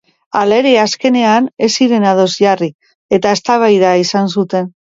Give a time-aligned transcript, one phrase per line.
[0.37, 2.73] Halere, azkenean ez ziren ados jarri,
[3.21, 4.71] eta eztabaida izan zuten.